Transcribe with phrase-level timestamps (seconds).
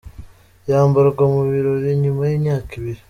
[0.69, 2.99] yambarwa mu birori Nyuma y’imyaka ibiri.